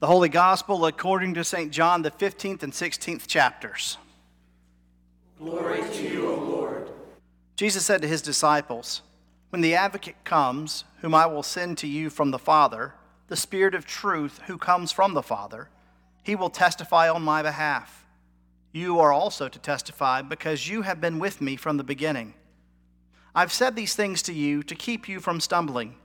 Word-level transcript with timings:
The 0.00 0.06
Holy 0.06 0.30
Gospel 0.30 0.86
according 0.86 1.34
to 1.34 1.44
St. 1.44 1.70
John, 1.70 2.00
the 2.00 2.10
15th 2.10 2.62
and 2.62 2.72
16th 2.72 3.26
chapters. 3.26 3.98
Glory 5.36 5.82
to 5.82 6.02
you, 6.02 6.26
O 6.26 6.36
Lord. 6.36 6.90
Jesus 7.54 7.84
said 7.84 8.00
to 8.00 8.08
his 8.08 8.22
disciples, 8.22 9.02
When 9.50 9.60
the 9.60 9.74
advocate 9.74 10.24
comes, 10.24 10.84
whom 11.02 11.14
I 11.14 11.26
will 11.26 11.42
send 11.42 11.76
to 11.78 11.86
you 11.86 12.08
from 12.08 12.30
the 12.30 12.38
Father, 12.38 12.94
the 13.28 13.36
Spirit 13.36 13.74
of 13.74 13.84
truth 13.84 14.40
who 14.46 14.56
comes 14.56 14.90
from 14.90 15.12
the 15.12 15.22
Father, 15.22 15.68
he 16.22 16.34
will 16.34 16.48
testify 16.48 17.10
on 17.10 17.20
my 17.20 17.42
behalf. 17.42 18.06
You 18.72 19.00
are 19.00 19.12
also 19.12 19.48
to 19.48 19.58
testify 19.58 20.22
because 20.22 20.66
you 20.66 20.80
have 20.80 21.02
been 21.02 21.18
with 21.18 21.42
me 21.42 21.56
from 21.56 21.76
the 21.76 21.84
beginning. 21.84 22.32
I've 23.34 23.52
said 23.52 23.76
these 23.76 23.94
things 23.94 24.22
to 24.22 24.32
you 24.32 24.62
to 24.62 24.74
keep 24.74 25.10
you 25.10 25.20
from 25.20 25.40
stumbling. 25.40 25.96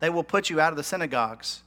They 0.00 0.10
will 0.10 0.24
put 0.24 0.50
you 0.50 0.58
out 0.58 0.72
of 0.72 0.76
the 0.76 0.82
synagogues. 0.82 1.62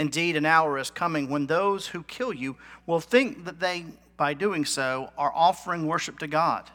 Indeed, 0.00 0.34
an 0.34 0.46
hour 0.46 0.78
is 0.78 0.88
coming 0.88 1.28
when 1.28 1.46
those 1.46 1.88
who 1.88 2.04
kill 2.04 2.32
you 2.32 2.56
will 2.86 3.00
think 3.00 3.44
that 3.44 3.60
they, 3.60 3.84
by 4.16 4.32
doing 4.32 4.64
so, 4.64 5.12
are 5.18 5.30
offering 5.34 5.86
worship 5.86 6.18
to 6.20 6.26
God. 6.26 6.70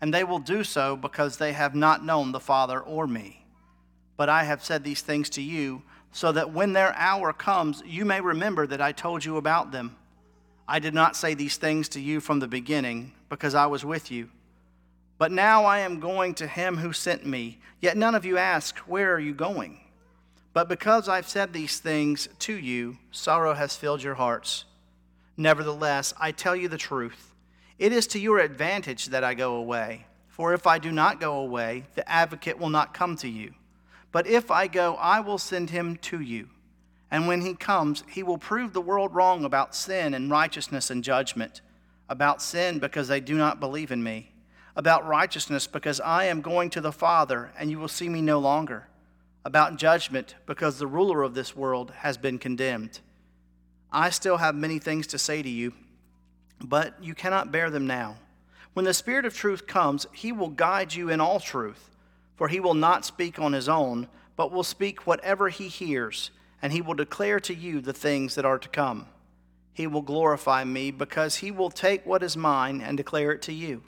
And 0.00 0.14
they 0.14 0.22
will 0.22 0.38
do 0.38 0.62
so 0.62 0.94
because 0.94 1.38
they 1.38 1.54
have 1.54 1.74
not 1.74 2.04
known 2.04 2.30
the 2.30 2.38
Father 2.38 2.78
or 2.78 3.08
me. 3.08 3.44
But 4.16 4.28
I 4.28 4.44
have 4.44 4.62
said 4.62 4.84
these 4.84 5.00
things 5.00 5.28
to 5.30 5.42
you 5.42 5.82
so 6.12 6.30
that 6.30 6.52
when 6.52 6.72
their 6.72 6.94
hour 6.94 7.32
comes, 7.32 7.82
you 7.84 8.04
may 8.04 8.20
remember 8.20 8.64
that 8.68 8.80
I 8.80 8.92
told 8.92 9.24
you 9.24 9.38
about 9.38 9.72
them. 9.72 9.96
I 10.68 10.78
did 10.78 10.94
not 10.94 11.16
say 11.16 11.34
these 11.34 11.56
things 11.56 11.88
to 11.88 12.00
you 12.00 12.20
from 12.20 12.38
the 12.38 12.46
beginning 12.46 13.10
because 13.28 13.56
I 13.56 13.66
was 13.66 13.84
with 13.84 14.08
you. 14.12 14.28
But 15.18 15.32
now 15.32 15.64
I 15.64 15.80
am 15.80 15.98
going 15.98 16.34
to 16.34 16.46
him 16.46 16.76
who 16.76 16.92
sent 16.92 17.26
me, 17.26 17.58
yet 17.80 17.96
none 17.96 18.14
of 18.14 18.24
you 18.24 18.38
ask, 18.38 18.78
Where 18.86 19.12
are 19.12 19.18
you 19.18 19.34
going? 19.34 19.80
But 20.52 20.68
because 20.68 21.08
I've 21.08 21.28
said 21.28 21.52
these 21.52 21.78
things 21.78 22.28
to 22.40 22.54
you, 22.54 22.98
sorrow 23.10 23.54
has 23.54 23.76
filled 23.76 24.02
your 24.02 24.14
hearts. 24.14 24.64
Nevertheless, 25.36 26.12
I 26.20 26.32
tell 26.32 26.54
you 26.54 26.68
the 26.68 26.76
truth. 26.76 27.32
It 27.78 27.92
is 27.92 28.06
to 28.08 28.18
your 28.18 28.38
advantage 28.38 29.06
that 29.06 29.24
I 29.24 29.34
go 29.34 29.54
away. 29.54 30.06
For 30.28 30.52
if 30.52 30.66
I 30.66 30.78
do 30.78 30.92
not 30.92 31.20
go 31.20 31.36
away, 31.36 31.84
the 31.94 32.08
advocate 32.08 32.58
will 32.58 32.70
not 32.70 32.94
come 32.94 33.16
to 33.16 33.28
you. 33.28 33.54
But 34.12 34.26
if 34.26 34.50
I 34.50 34.66
go, 34.66 34.94
I 34.96 35.20
will 35.20 35.38
send 35.38 35.70
him 35.70 35.96
to 35.96 36.20
you. 36.20 36.50
And 37.10 37.26
when 37.26 37.40
he 37.40 37.54
comes, 37.54 38.04
he 38.08 38.22
will 38.22 38.38
prove 38.38 38.72
the 38.72 38.80
world 38.80 39.14
wrong 39.14 39.44
about 39.44 39.74
sin 39.74 40.12
and 40.14 40.30
righteousness 40.30 40.90
and 40.90 41.02
judgment. 41.02 41.62
About 42.08 42.42
sin, 42.42 42.78
because 42.78 43.08
they 43.08 43.20
do 43.20 43.36
not 43.36 43.60
believe 43.60 43.90
in 43.90 44.02
me. 44.02 44.32
About 44.76 45.06
righteousness, 45.06 45.66
because 45.66 46.00
I 46.00 46.24
am 46.24 46.42
going 46.42 46.68
to 46.70 46.80
the 46.80 46.92
Father, 46.92 47.52
and 47.58 47.70
you 47.70 47.78
will 47.78 47.88
see 47.88 48.08
me 48.08 48.20
no 48.20 48.38
longer 48.38 48.88
about 49.44 49.76
judgment 49.76 50.34
because 50.46 50.78
the 50.78 50.86
ruler 50.86 51.22
of 51.22 51.34
this 51.34 51.56
world 51.56 51.90
has 51.98 52.16
been 52.16 52.38
condemned. 52.38 53.00
I 53.90 54.10
still 54.10 54.38
have 54.38 54.54
many 54.54 54.78
things 54.78 55.06
to 55.08 55.18
say 55.18 55.42
to 55.42 55.48
you, 55.48 55.74
but 56.60 57.02
you 57.02 57.14
cannot 57.14 57.52
bear 57.52 57.70
them 57.70 57.86
now. 57.86 58.16
When 58.72 58.84
the 58.84 58.94
Spirit 58.94 59.26
of 59.26 59.34
truth 59.34 59.66
comes, 59.66 60.06
he 60.12 60.32
will 60.32 60.48
guide 60.48 60.94
you 60.94 61.10
in 61.10 61.20
all 61.20 61.40
truth, 61.40 61.90
for 62.36 62.48
he 62.48 62.60
will 62.60 62.74
not 62.74 63.04
speak 63.04 63.38
on 63.38 63.52
his 63.52 63.68
own, 63.68 64.08
but 64.36 64.50
will 64.50 64.64
speak 64.64 65.06
whatever 65.06 65.50
he 65.50 65.68
hears, 65.68 66.30
and 66.62 66.72
he 66.72 66.80
will 66.80 66.94
declare 66.94 67.38
to 67.40 67.54
you 67.54 67.80
the 67.80 67.92
things 67.92 68.34
that 68.34 68.46
are 68.46 68.58
to 68.58 68.68
come. 68.68 69.06
He 69.74 69.86
will 69.86 70.02
glorify 70.02 70.64
me 70.64 70.90
because 70.90 71.36
he 71.36 71.50
will 71.50 71.70
take 71.70 72.06
what 72.06 72.22
is 72.22 72.36
mine 72.36 72.80
and 72.80 72.96
declare 72.96 73.32
it 73.32 73.42
to 73.42 73.52
you. 73.52 73.82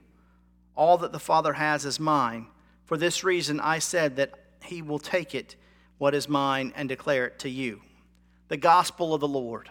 All 0.76 0.98
that 0.98 1.12
the 1.12 1.18
Father 1.18 1.54
has 1.54 1.84
is 1.84 2.00
mine. 2.00 2.46
For 2.84 2.96
this 2.96 3.24
reason 3.24 3.60
I 3.60 3.78
said 3.78 4.16
that 4.16 4.43
he 4.64 4.82
will 4.82 4.98
take 4.98 5.34
it, 5.34 5.56
what 5.98 6.14
is 6.14 6.28
mine, 6.28 6.72
and 6.76 6.88
declare 6.88 7.26
it 7.26 7.38
to 7.40 7.48
you. 7.48 7.80
The 8.48 8.56
gospel 8.56 9.14
of 9.14 9.20
the 9.20 9.28
Lord. 9.28 9.68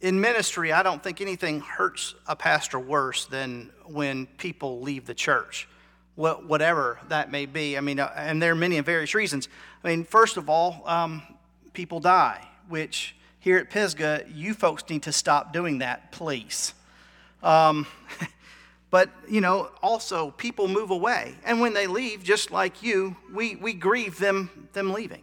In 0.00 0.20
ministry, 0.20 0.72
I 0.72 0.82
don't 0.82 1.02
think 1.02 1.20
anything 1.20 1.60
hurts 1.60 2.14
a 2.26 2.34
pastor 2.34 2.78
worse 2.78 3.26
than 3.26 3.70
when 3.84 4.26
people 4.26 4.80
leave 4.80 5.06
the 5.06 5.14
church, 5.14 5.68
whatever 6.14 6.98
that 7.08 7.30
may 7.30 7.46
be. 7.46 7.76
I 7.76 7.80
mean, 7.80 8.00
uh, 8.00 8.12
and 8.16 8.40
there 8.40 8.52
are 8.52 8.56
many 8.56 8.76
and 8.76 8.86
various 8.86 9.14
reasons. 9.14 9.48
I 9.84 9.88
mean, 9.88 10.04
first 10.04 10.36
of 10.36 10.48
all, 10.48 10.82
um, 10.86 11.22
people 11.74 12.00
die, 12.00 12.46
which 12.68 13.14
here 13.40 13.58
at 13.58 13.70
Pisgah, 13.70 14.24
you 14.32 14.54
folks 14.54 14.88
need 14.88 15.02
to 15.02 15.12
stop 15.12 15.52
doing 15.52 15.78
that, 15.78 16.12
please. 16.12 16.74
Um, 17.42 17.86
But, 18.90 19.10
you 19.28 19.40
know, 19.40 19.70
also 19.82 20.32
people 20.32 20.66
move 20.66 20.90
away. 20.90 21.36
And 21.44 21.60
when 21.60 21.74
they 21.74 21.86
leave, 21.86 22.24
just 22.24 22.50
like 22.50 22.82
you, 22.82 23.16
we, 23.32 23.56
we 23.56 23.72
grieve 23.72 24.18
them, 24.18 24.68
them 24.72 24.92
leaving. 24.92 25.22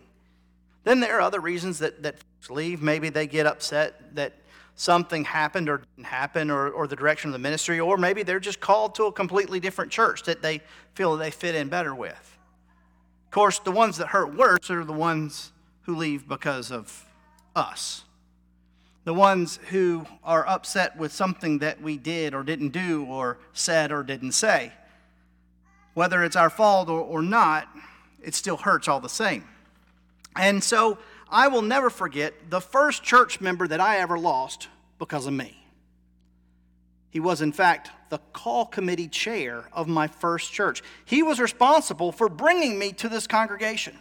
Then 0.85 1.01
there 1.01 1.17
are 1.17 1.21
other 1.21 1.41
reasons 1.41 1.79
that, 1.79 2.01
that 2.03 2.15
leave. 2.49 2.81
Maybe 2.81 3.09
they 3.09 3.27
get 3.27 3.45
upset 3.45 4.15
that 4.15 4.33
something 4.75 5.25
happened 5.25 5.67
or 5.67 5.81
didn't 5.95 6.07
happen 6.07 6.49
or, 6.49 6.69
or 6.69 6.87
the 6.87 6.95
direction 6.95 7.29
of 7.29 7.33
the 7.33 7.39
ministry, 7.39 7.79
or 7.79 7.97
maybe 7.97 8.23
they're 8.23 8.39
just 8.39 8.61
called 8.61 8.95
to 8.95 9.05
a 9.05 9.11
completely 9.11 9.59
different 9.59 9.91
church 9.91 10.23
that 10.23 10.41
they 10.41 10.61
feel 10.93 11.17
they 11.17 11.31
fit 11.31 11.55
in 11.55 11.67
better 11.67 11.93
with. 11.93 12.37
Of 13.25 13.31
course, 13.31 13.59
the 13.59 13.71
ones 13.71 13.97
that 13.97 14.07
hurt 14.07 14.35
worse 14.35 14.69
are 14.69 14.85
the 14.85 14.93
ones 14.93 15.51
who 15.81 15.95
leave 15.95 16.27
because 16.27 16.71
of 16.71 17.05
us 17.55 18.03
the 19.07 19.13
ones 19.13 19.57
who 19.69 20.05
are 20.21 20.45
upset 20.49 20.97
with 20.97 21.13
something 21.13 21.59
that 21.59 21.81
we 21.81 21.95
did 21.95 22.33
or 22.33 22.43
didn't 22.43 22.71
do 22.71 23.05
or 23.05 23.37
said 23.53 23.89
or 23.89 24.03
didn't 24.03 24.33
say. 24.33 24.69
Whether 25.93 26.25
it's 26.25 26.35
our 26.35 26.49
fault 26.49 26.89
or, 26.89 26.99
or 26.99 27.21
not, 27.21 27.69
it 28.21 28.35
still 28.35 28.57
hurts 28.57 28.89
all 28.89 28.99
the 28.99 29.07
same. 29.07 29.45
And 30.35 30.61
so 30.61 30.97
I 31.29 31.47
will 31.47 31.61
never 31.61 31.89
forget 31.89 32.33
the 32.49 32.59
first 32.59 33.01
church 33.01 33.39
member 33.39 33.65
that 33.69 33.79
I 33.79 33.99
ever 33.99 34.19
lost 34.19 34.67
because 34.99 35.25
of 35.25 35.31
me. 35.31 35.55
He 37.09 37.21
was, 37.21 37.39
in 37.41 37.53
fact, 37.53 37.89
the 38.09 38.19
call 38.33 38.65
committee 38.65 39.07
chair 39.07 39.69
of 39.71 39.87
my 39.87 40.07
first 40.07 40.51
church. 40.51 40.83
He 41.05 41.23
was 41.23 41.39
responsible 41.39 42.11
for 42.11 42.27
bringing 42.27 42.77
me 42.77 42.91
to 42.91 43.07
this 43.07 43.25
congregation. 43.25 43.97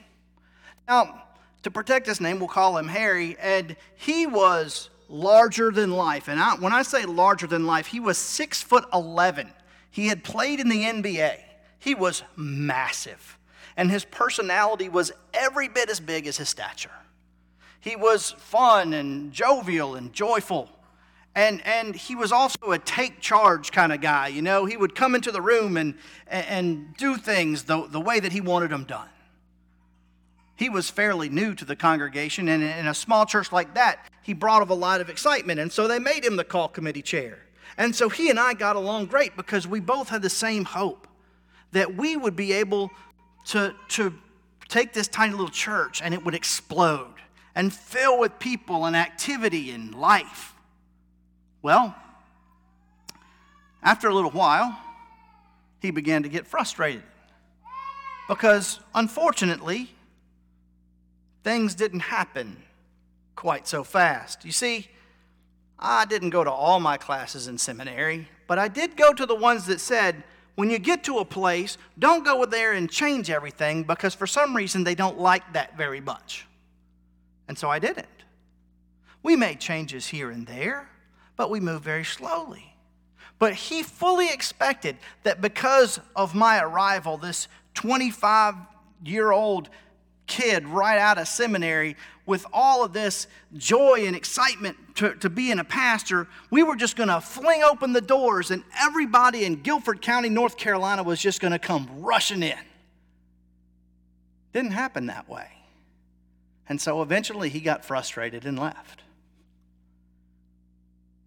Now, 0.89 1.23
to 1.63 1.71
protect 1.71 2.09
his 2.09 2.21
name, 2.21 2.41
we'll 2.41 2.49
call 2.49 2.77
him 2.77 2.89
Harry, 2.89 3.37
and 3.39 3.77
he 3.95 4.27
was 4.27 4.91
larger 5.09 5.71
than 5.71 5.91
life. 5.91 6.29
And 6.29 6.41
I, 6.41 6.57
when 6.57 6.73
I 6.73 6.83
say 6.83 7.05
larger 7.05 7.47
than 7.47 7.67
life, 7.67 7.87
he 7.87 8.01
was 8.01 8.19
six 8.19 8.63
foot 8.63 8.85
11. 8.93 9.53
He 9.91 10.09
had 10.09 10.25
played 10.25 10.61
in 10.61 10.69
the 10.69 10.83
NBA. 10.83 11.39
He 11.79 11.95
was 11.95 12.23
massive. 12.37 13.39
And 13.77 13.91
his 13.91 14.05
personality 14.05 14.89
was 14.89 15.13
every 15.35 15.69
bit 15.69 15.91
as 15.91 16.01
big 16.01 16.27
as 16.27 16.37
his 16.37 16.49
stature. 16.49 16.91
He 17.81 17.95
was 17.95 18.33
fun 18.33 18.93
and 18.93 19.33
jovial 19.33 19.95
and 19.95 20.13
joyful. 20.13 20.69
And, 21.35 21.65
and 21.67 21.95
he 21.95 22.15
was 22.15 22.33
also 22.33 22.73
a 22.73 22.79
take 22.79 23.21
charge 23.21 23.71
kind 23.71 23.93
of 23.93 24.01
guy. 24.01 24.29
You 24.29 24.43
know, 24.43 24.65
he 24.65 24.77
would 24.77 24.95
come 24.95 25.15
into 25.15 25.31
the 25.31 25.43
room 25.43 25.77
and, 25.77 25.95
and 26.27 26.97
do 26.97 27.17
things 27.17 27.65
the, 27.65 27.87
the 27.87 28.01
way 28.01 28.19
that 28.19 28.33
he 28.33 28.41
wanted 28.41 28.71
them 28.71 28.85
done. 28.85 29.09
He 30.57 30.69
was 30.71 30.89
fairly 30.89 31.29
new 31.29 31.55
to 31.55 31.65
the 31.65 31.77
congregation, 31.77 32.49
and 32.49 32.63
in 32.63 32.87
a 32.87 32.95
small 32.95 33.27
church 33.27 33.53
like 33.53 33.75
that, 33.75 34.07
he 34.23 34.33
brought 34.33 34.63
up 34.63 34.71
a 34.71 34.75
lot 34.75 35.01
of 35.01 35.11
excitement, 35.11 35.61
and 35.61 35.71
so 35.71 35.87
they 35.87 35.99
made 35.99 36.25
him 36.25 36.37
the 36.37 36.45
call 36.45 36.69
committee 36.69 37.03
chair. 37.03 37.39
And 37.77 37.95
so 37.95 38.09
he 38.09 38.31
and 38.31 38.41
I 38.41 38.55
got 38.55 38.75
along 38.75 39.07
great 39.07 39.37
because 39.37 39.67
we 39.69 39.81
both 39.81 40.09
had 40.09 40.23
the 40.23 40.31
same 40.31 40.65
hope 40.65 41.07
that 41.73 41.95
we 41.95 42.17
would 42.17 42.37
be 42.37 42.53
able 42.55 42.91
to, 43.47 43.75
to 43.89 44.15
take 44.69 44.93
this 44.93 45.09
tiny 45.09 45.33
little 45.33 45.49
church 45.49 46.01
and 46.03 46.15
it 46.15 46.25
would 46.25 46.35
explode 46.35 47.15
and 47.55 47.73
fill 47.73 48.19
with 48.19 48.39
people 48.39 48.87
and 48.87 48.97
activity 48.97 49.71
and 49.71 49.95
life. 49.95 50.55
Well, 51.63 51.95
after 53.83 54.09
a 54.09 54.15
little 54.15 54.31
while, 54.31 54.79
he 55.81 55.91
began 55.91 56.23
to 56.23 56.29
get 56.29 56.47
frustrated 56.47 57.03
because 58.29 58.81
unfortunately, 58.95 59.91
things 61.47 61.77
didn't 61.77 62.01
happen 62.01 62.57
quite 63.37 63.69
so 63.69 63.85
fast. 63.85 64.45
You 64.45 64.51
see, 64.51 64.89
I 65.79 66.05
didn't 66.05 66.31
go 66.31 66.43
to 66.43 66.51
all 66.51 66.81
my 66.81 66.97
classes 66.97 67.47
in 67.47 67.57
seminary, 67.57 68.29
but 68.49 68.59
I 68.59 68.67
did 68.67 68.97
go 68.97 69.13
to 69.13 69.25
the 69.25 69.35
ones 69.37 69.65
that 69.67 69.79
said, 69.79 70.25
when 70.57 70.71
you 70.71 70.81
get 70.81 71.05
to 71.05 71.19
a 71.19 71.25
place, 71.25 71.79
don't 72.01 72.25
go 72.25 72.45
there 72.47 72.73
and 72.73 72.91
change 72.91 73.31
everything 73.31 73.85
because 73.85 74.13
for 74.13 74.27
some 74.27 74.57
reason 74.57 74.83
they 74.83 74.97
don't 74.97 75.21
like 75.21 75.53
that 75.53 75.77
very 75.77 76.01
much. 76.01 76.49
And 77.47 77.57
so 77.57 77.71
I 77.71 77.79
didn't. 77.79 78.09
We 79.23 79.37
made 79.37 79.61
changes 79.61 80.09
here 80.09 80.33
and 80.33 80.49
there, 80.49 80.91
but 81.37 81.49
we 81.49 81.61
moved 81.61 81.85
very 81.85 82.05
slowly. 82.05 82.75
But 83.39 83.55
he 83.55 83.85
fully 83.85 84.33
expected 84.33 84.97
that 85.23 85.41
because 85.41 86.01
of 86.17 86.35
my 86.35 86.59
arrival, 86.59 87.19
this 87.19 87.47
25 87.75 88.57
year 89.05 89.31
old 89.31 89.69
kid 90.27 90.67
right 90.67 90.99
out 90.99 91.19
of 91.19 91.29
seminary 91.29 91.97
with 92.27 92.45
all 92.53 92.85
of 92.85 92.93
this 92.93 93.29
joy 93.57 94.05
and 94.07 94.17
excitement 94.17 94.77
to, 94.97 95.15
to 95.17 95.31
being 95.31 95.59
a 95.59 95.65
pastor, 95.65 96.27
we 96.51 96.63
were 96.63 96.77
just 96.77 96.97
going 96.97 97.09
to 97.09 97.21
fling 97.21 97.63
open 97.63 97.93
the 97.93 98.01
doors 98.01 98.51
and 98.51 98.65
everybody 98.81 99.45
in 99.45 99.63
Guilford 99.63 100.03
County, 100.03 100.29
North 100.29 100.57
Carolina 100.57 101.03
was 101.03 101.21
just 101.21 101.41
going 101.41 101.53
to 101.53 101.59
come 101.59 101.89
rushing 102.01 102.43
in. 102.43 102.59
Didn't 104.53 104.73
happen 104.73 105.07
that 105.07 105.29
way. 105.29 105.49
And 106.69 106.81
so 106.81 107.01
eventually 107.03 107.49
he 107.49 107.61
got 107.61 107.85
frustrated 107.85 108.45
and 108.45 108.59
left. 108.59 109.03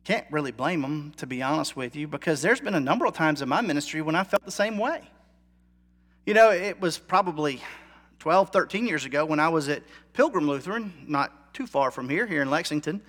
can't 0.04 0.25
really 0.31 0.51
blame 0.51 0.84
him, 0.84 1.13
to 1.18 1.25
be 1.25 1.42
honest 1.42 1.78
with 1.78 1.96
you, 1.96 2.07
because 2.07 2.42
there's 2.42 2.60
been 2.60 2.75
a 2.75 2.80
number 2.80 3.06
of 3.06 3.13
times 3.13 3.42
in 3.42 3.48
my 3.48 3.62
ministry 3.62 4.01
when 4.01 4.16
I 4.16 4.24
felt 4.24 4.44
the 4.44 4.51
same 4.51 4.78
way. 4.78 5.04
You 6.25 6.34
know, 6.34 6.51
it 6.51 6.81
was 6.81 6.98
probably 6.98 7.62
12, 8.19 8.50
13 8.50 8.86
years 8.86 9.06
ago 9.06 9.25
when 9.25 9.39
I 9.39 9.50
was 9.50 9.69
at 9.69 9.81
Pilgrim 10.13 10.48
Lutheran, 10.48 10.94
not 11.07 11.54
too 11.54 11.66
far 11.66 11.89
from 11.89 12.10
here, 12.10 12.27
here 12.27 12.42
in 12.42 12.50
Lexington. 12.50 13.01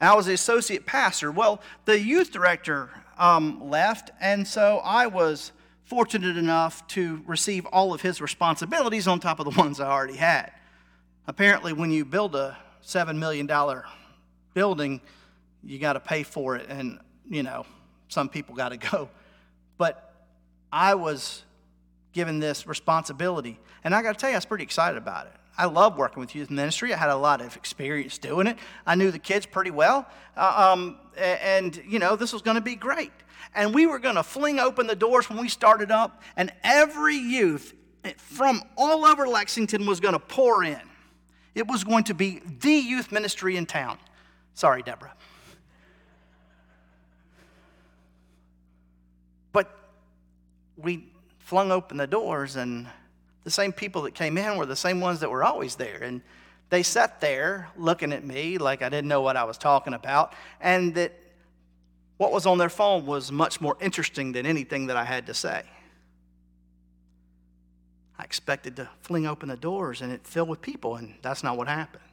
I 0.00 0.14
was 0.14 0.26
the 0.26 0.34
associate 0.34 0.86
pastor. 0.86 1.30
Well, 1.30 1.60
the 1.84 1.98
youth 1.98 2.30
director 2.30 2.90
um, 3.18 3.70
left, 3.70 4.10
and 4.20 4.46
so 4.46 4.80
I 4.84 5.06
was 5.06 5.52
fortunate 5.84 6.36
enough 6.36 6.86
to 6.88 7.22
receive 7.26 7.66
all 7.66 7.92
of 7.92 8.00
his 8.00 8.20
responsibilities 8.20 9.06
on 9.08 9.20
top 9.20 9.40
of 9.40 9.52
the 9.52 9.60
ones 9.60 9.80
I 9.80 9.90
already 9.90 10.16
had. 10.16 10.52
Apparently, 11.26 11.72
when 11.72 11.90
you 11.90 12.04
build 12.04 12.34
a 12.34 12.56
$7 12.84 13.16
million 13.16 13.50
building, 14.54 15.00
you 15.62 15.78
got 15.78 15.94
to 15.94 16.00
pay 16.00 16.22
for 16.22 16.56
it, 16.56 16.66
and, 16.68 16.98
you 17.28 17.42
know, 17.42 17.66
some 18.08 18.28
people 18.28 18.54
got 18.54 18.70
to 18.70 18.76
go. 18.76 19.08
But 19.76 20.14
I 20.72 20.94
was 20.94 21.44
given 22.12 22.40
this 22.40 22.66
responsibility, 22.66 23.58
and 23.84 23.94
I 23.94 24.02
got 24.02 24.12
to 24.12 24.18
tell 24.18 24.30
you, 24.30 24.34
I 24.34 24.38
was 24.38 24.44
pretty 24.44 24.64
excited 24.64 24.96
about 24.96 25.26
it. 25.26 25.32
I 25.58 25.66
love 25.66 25.98
working 25.98 26.20
with 26.20 26.34
youth 26.34 26.50
ministry. 26.50 26.94
I 26.94 26.96
had 26.96 27.10
a 27.10 27.16
lot 27.16 27.40
of 27.40 27.54
experience 27.56 28.16
doing 28.18 28.46
it. 28.46 28.56
I 28.86 28.94
knew 28.94 29.10
the 29.10 29.18
kids 29.18 29.44
pretty 29.44 29.70
well. 29.70 30.06
Uh, 30.36 30.72
um, 30.72 30.96
and, 31.18 31.82
you 31.86 31.98
know, 31.98 32.16
this 32.16 32.32
was 32.32 32.40
going 32.40 32.54
to 32.54 32.62
be 32.62 32.76
great. 32.76 33.12
And 33.54 33.74
we 33.74 33.86
were 33.86 33.98
going 33.98 34.14
to 34.14 34.22
fling 34.22 34.58
open 34.58 34.86
the 34.86 34.96
doors 34.96 35.28
when 35.28 35.38
we 35.38 35.48
started 35.48 35.90
up, 35.90 36.22
and 36.36 36.52
every 36.62 37.16
youth 37.16 37.74
from 38.16 38.62
all 38.76 39.04
over 39.04 39.28
Lexington 39.28 39.86
was 39.86 40.00
going 40.00 40.14
to 40.14 40.20
pour 40.20 40.64
in. 40.64 40.80
It 41.54 41.66
was 41.66 41.84
going 41.84 42.04
to 42.04 42.14
be 42.14 42.40
the 42.60 42.72
youth 42.72 43.12
ministry 43.12 43.56
in 43.56 43.66
town. 43.66 43.98
Sorry, 44.54 44.82
Deborah. 44.82 45.12
But 49.52 49.70
we 50.76 51.09
flung 51.50 51.72
open 51.72 51.96
the 51.96 52.06
doors, 52.06 52.54
and 52.54 52.86
the 53.42 53.50
same 53.50 53.72
people 53.72 54.02
that 54.02 54.14
came 54.14 54.38
in 54.38 54.56
were 54.56 54.66
the 54.66 54.76
same 54.76 55.00
ones 55.00 55.18
that 55.18 55.28
were 55.28 55.42
always 55.42 55.74
there. 55.74 56.00
And 56.00 56.22
they 56.68 56.84
sat 56.84 57.20
there 57.20 57.68
looking 57.76 58.12
at 58.12 58.24
me 58.24 58.56
like 58.56 58.82
I 58.82 58.88
didn't 58.88 59.08
know 59.08 59.20
what 59.20 59.36
I 59.36 59.42
was 59.42 59.58
talking 59.58 59.92
about, 59.92 60.32
and 60.60 60.94
that 60.94 61.12
what 62.18 62.30
was 62.30 62.46
on 62.46 62.58
their 62.58 62.68
phone 62.68 63.04
was 63.04 63.32
much 63.32 63.60
more 63.60 63.76
interesting 63.80 64.30
than 64.30 64.46
anything 64.46 64.86
that 64.86 64.96
I 64.96 65.02
had 65.02 65.26
to 65.26 65.34
say. 65.34 65.64
I 68.16 68.22
expected 68.22 68.76
to 68.76 68.88
fling 69.00 69.26
open 69.26 69.48
the 69.48 69.56
doors 69.56 70.02
and 70.02 70.12
it 70.12 70.24
filled 70.24 70.48
with 70.48 70.62
people, 70.62 70.94
and 70.94 71.16
that's 71.20 71.42
not 71.42 71.56
what 71.56 71.66
happened. 71.66 72.04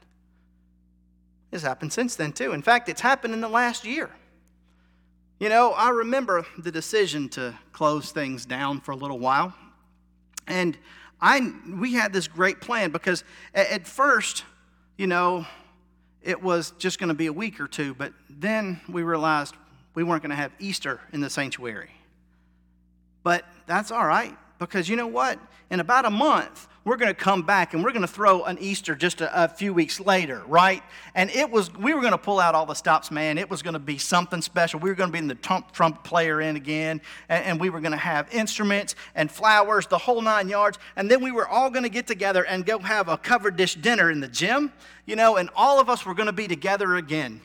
It's 1.52 1.62
happened 1.62 1.94
since 1.94 2.16
then, 2.16 2.32
too. 2.34 2.54
In 2.54 2.64
fact, 2.64 2.90
it's 2.90 3.02
happened 3.02 3.36
in 3.36 3.42
the 3.42 3.50
last 3.50 3.86
year. 3.86 4.10
You 5.40 5.50
know, 5.50 5.72
I 5.72 5.90
remember 5.90 6.46
the 6.58 6.72
decision 6.72 7.30
to 7.30 7.54
close 7.72 8.12
things 8.12 8.46
down 8.46 8.82
for 8.82 8.92
a 8.92 8.96
little 8.96 9.20
while. 9.20 9.54
And 10.48 10.76
I, 11.22 11.54
we 11.80 11.94
had 11.94 12.12
this 12.12 12.28
great 12.28 12.60
plan 12.60 12.92
because 12.92 13.24
at 13.54 13.88
first, 13.88 14.46
you 14.98 15.06
know, 15.06 15.46
it 16.24 16.42
was 16.42 16.72
just 16.80 16.98
going 16.98 17.10
to 17.10 17.14
be 17.14 17.28
a 17.28 17.34
week 17.34 17.60
or 17.60 17.68
two, 17.68 17.94
but 17.94 18.14
then 18.30 18.82
we 18.90 19.04
realized 19.04 19.56
we 19.94 20.04
weren't 20.04 20.24
going 20.24 20.32
to 20.32 20.36
have 20.36 20.52
Easter 20.60 21.00
in 21.14 21.22
the 21.22 21.30
sanctuary. 21.30 21.92
But 23.24 23.46
that's 23.68 23.92
all 23.92 24.06
right 24.06 24.36
because 24.60 24.90
you 24.90 24.96
know 24.96 25.08
what? 25.08 25.40
In 25.70 25.80
about 25.80 26.06
a 26.06 26.10
month, 26.10 26.68
we're 26.88 26.96
going 26.96 27.14
to 27.14 27.22
come 27.22 27.42
back 27.42 27.74
and 27.74 27.84
we're 27.84 27.92
going 27.92 28.02
to 28.02 28.08
throw 28.08 28.46
an 28.46 28.58
Easter 28.60 28.96
just 28.96 29.20
a, 29.20 29.44
a, 29.44 29.50
few 29.50 29.74
weeks 29.74 30.00
later, 30.00 30.42
right? 30.48 30.82
And 31.16 31.30
it 31.32 31.52
was, 31.52 31.74
we 31.76 31.94
were 31.94 32.00
going 32.00 32.14
to 32.14 32.18
pull 32.18 32.40
out 32.40 32.56
all 32.56 32.66
the 32.66 32.76
stops, 32.76 33.12
man. 33.12 33.38
It 33.38 33.50
was 33.50 33.62
going 33.62 33.74
to 33.74 33.80
be 33.80 33.98
something 33.98 34.42
special. 34.42 34.80
We 34.80 34.90
were 34.90 34.96
going 34.96 35.10
to 35.10 35.12
be 35.12 35.20
in 35.20 35.28
the 35.28 35.36
trump, 35.36 35.74
trump 35.74 36.06
player 36.06 36.40
in 36.40 36.56
again, 36.56 37.02
and, 37.28 37.44
and 37.44 37.60
we 37.60 37.70
were 37.70 37.82
going 37.82 37.92
to 37.92 37.98
have 37.98 38.34
instruments 38.34 38.96
and 39.16 39.30
flowers, 39.30 39.88
the 39.88 39.98
whole 39.98 40.22
nine 40.22 40.48
yards. 40.48 40.80
And 40.96 41.12
then 41.12 41.22
we 41.22 41.32
were 41.32 41.46
all 41.46 41.70
going 41.70 41.84
to 41.84 41.90
get 41.90 42.08
together 42.08 42.46
and 42.46 42.66
go 42.66 42.80
have 42.80 43.10
a 43.10 43.18
covered 43.18 43.58
dish 43.58 43.76
dinner 43.76 44.10
in 44.10 44.22
the 44.22 44.30
gym, 44.30 44.72
you 45.06 45.18
know, 45.18 45.36
and 45.36 45.50
all 45.58 45.82
of 45.82 45.90
us 45.90 46.06
were 46.06 46.14
going 46.14 46.28
to 46.28 46.34
be 46.34 46.48
together 46.48 46.96
again. 46.96 47.42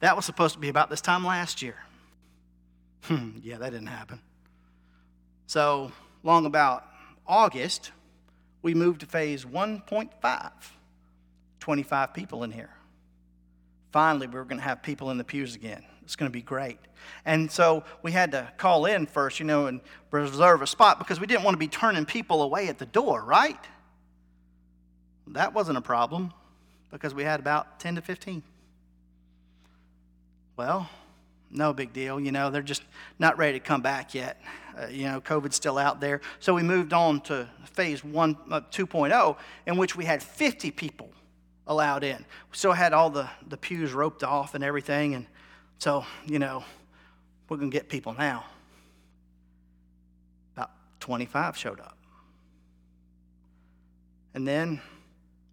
That 0.00 0.16
was 0.16 0.24
supposed 0.24 0.54
to 0.54 0.60
be 0.60 0.68
about 0.68 0.90
this 0.90 1.00
time 1.00 1.24
last 1.24 1.62
year. 1.62 1.76
Hmm, 3.02 3.38
yeah, 3.44 3.58
that 3.58 3.70
didn't 3.70 3.86
happen. 3.86 4.20
So, 5.46 5.92
long 6.26 6.44
about 6.44 6.84
August, 7.26 7.92
we 8.60 8.74
moved 8.74 9.00
to 9.00 9.06
phase 9.06 9.44
1.5. 9.44 10.52
25 11.60 12.14
people 12.14 12.44
in 12.44 12.50
here. 12.50 12.70
Finally, 13.92 14.26
we 14.26 14.34
were 14.34 14.44
going 14.44 14.58
to 14.58 14.64
have 14.64 14.82
people 14.82 15.10
in 15.10 15.18
the 15.18 15.24
pews 15.24 15.54
again. 15.54 15.82
It's 16.02 16.14
going 16.16 16.30
to 16.30 16.32
be 16.32 16.42
great. 16.42 16.78
And 17.24 17.50
so 17.50 17.82
we 18.02 18.12
had 18.12 18.32
to 18.32 18.48
call 18.56 18.86
in 18.86 19.06
first, 19.06 19.40
you 19.40 19.46
know, 19.46 19.66
and 19.66 19.80
reserve 20.10 20.62
a 20.62 20.66
spot 20.66 20.98
because 20.98 21.18
we 21.18 21.26
didn't 21.26 21.44
want 21.44 21.54
to 21.54 21.58
be 21.58 21.68
turning 21.68 22.04
people 22.04 22.42
away 22.42 22.68
at 22.68 22.78
the 22.78 22.86
door, 22.86 23.24
right? 23.24 23.58
That 25.28 25.54
wasn't 25.54 25.78
a 25.78 25.80
problem 25.80 26.32
because 26.90 27.14
we 27.14 27.24
had 27.24 27.40
about 27.40 27.80
10 27.80 27.96
to 27.96 28.02
15. 28.02 28.42
Well, 30.56 30.88
no 31.56 31.72
big 31.72 31.92
deal. 31.92 32.20
You 32.20 32.32
know, 32.32 32.50
they're 32.50 32.62
just 32.62 32.82
not 33.18 33.38
ready 33.38 33.58
to 33.58 33.64
come 33.64 33.82
back 33.82 34.14
yet. 34.14 34.40
Uh, 34.76 34.86
you 34.88 35.04
know, 35.04 35.20
COVID's 35.20 35.56
still 35.56 35.78
out 35.78 36.00
there. 36.00 36.20
So 36.38 36.54
we 36.54 36.62
moved 36.62 36.92
on 36.92 37.20
to 37.22 37.48
phase 37.72 38.04
one, 38.04 38.36
uh, 38.50 38.60
2.0, 38.70 39.36
in 39.66 39.76
which 39.76 39.96
we 39.96 40.04
had 40.04 40.22
50 40.22 40.70
people 40.72 41.10
allowed 41.66 42.04
in. 42.04 42.18
We 42.18 42.56
still 42.56 42.72
had 42.72 42.92
all 42.92 43.10
the, 43.10 43.28
the 43.48 43.56
pews 43.56 43.92
roped 43.92 44.22
off 44.22 44.54
and 44.54 44.62
everything. 44.62 45.14
And 45.14 45.26
so, 45.78 46.04
you 46.26 46.38
know, 46.38 46.64
we're 47.48 47.56
going 47.56 47.70
to 47.70 47.76
get 47.76 47.88
people 47.88 48.14
now. 48.14 48.44
About 50.56 50.70
25 51.00 51.56
showed 51.56 51.80
up. 51.80 51.96
And 54.34 54.46
then, 54.46 54.82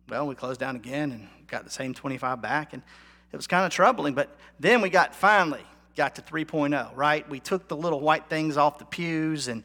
well, 0.09 0.27
we 0.27 0.35
closed 0.35 0.59
down 0.59 0.75
again 0.75 1.11
and 1.11 1.27
got 1.47 1.63
the 1.63 1.71
same 1.71 1.93
25 1.93 2.41
back. 2.41 2.73
And 2.73 2.83
it 3.31 3.37
was 3.37 3.47
kind 3.47 3.65
of 3.65 3.71
troubling. 3.71 4.13
But 4.13 4.35
then 4.59 4.81
we 4.81 4.89
got 4.89 5.15
finally 5.15 5.63
got 5.95 6.15
to 6.15 6.21
3.0, 6.21 6.95
right? 6.95 7.27
We 7.29 7.39
took 7.39 7.67
the 7.67 7.75
little 7.75 7.99
white 7.99 8.27
things 8.27 8.57
off 8.57 8.79
the 8.79 8.85
pews 8.85 9.47
and, 9.47 9.63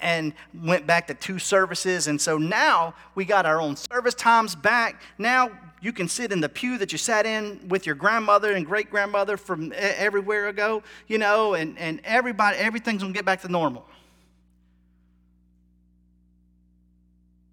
and 0.00 0.32
went 0.54 0.86
back 0.86 1.06
to 1.08 1.14
two 1.14 1.38
services. 1.38 2.06
And 2.06 2.20
so 2.20 2.38
now 2.38 2.94
we 3.14 3.24
got 3.24 3.44
our 3.44 3.60
own 3.60 3.76
service 3.76 4.14
times 4.14 4.54
back. 4.54 5.02
Now 5.18 5.50
you 5.82 5.92
can 5.92 6.08
sit 6.08 6.32
in 6.32 6.40
the 6.40 6.48
pew 6.48 6.78
that 6.78 6.92
you 6.92 6.98
sat 6.98 7.26
in 7.26 7.68
with 7.68 7.84
your 7.84 7.94
grandmother 7.94 8.52
and 8.52 8.64
great 8.64 8.90
grandmother 8.90 9.36
from 9.36 9.72
everywhere 9.76 10.48
ago, 10.48 10.82
you 11.08 11.18
know, 11.18 11.54
and, 11.54 11.78
and 11.78 12.00
everybody, 12.04 12.56
everything's 12.56 13.02
gonna 13.02 13.12
get 13.12 13.26
back 13.26 13.42
to 13.42 13.48
normal. 13.48 13.86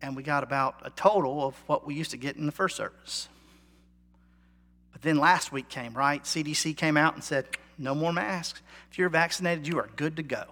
And 0.02 0.16
we 0.16 0.24
got 0.24 0.44
about 0.44 0.82
a 0.84 0.90
total 0.92 1.46
of 1.46 1.56
what 1.68 1.86
we 1.86 1.94
used 1.94 2.12
to 2.12 2.18
get 2.18 2.38
in 2.38 2.46
the 2.46 2.52
first 2.52 2.78
service. 2.78 3.28
But 4.92 5.02
then 5.02 5.18
last 5.18 5.52
week 5.52 5.68
came, 5.68 5.94
right? 5.94 6.24
CDC 6.24 6.76
came 6.76 6.98
out 6.98 7.16
and 7.16 7.24
said, 7.24 7.48
no 7.78 7.96
more 7.96 8.14
masks. 8.14 8.62
If 8.92 8.98
you're 8.98 9.10
vaccinated, 9.10 9.68
you 9.68 9.80
are 9.80 9.90
good 9.96 10.16
to 10.18 10.24
go. 10.24 10.44